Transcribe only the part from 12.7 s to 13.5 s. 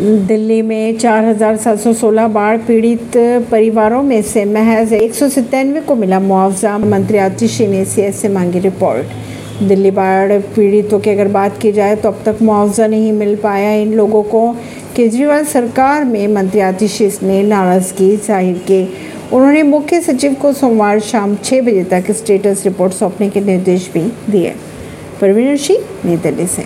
नहीं मिल